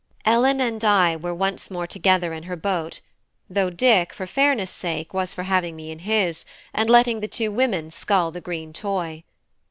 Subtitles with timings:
[0.25, 3.01] Ellen and I were once more together in her boat,
[3.47, 6.43] though Dick, for fairness' sake, was for having me in his,
[6.73, 9.23] and letting the two women scull the green toy.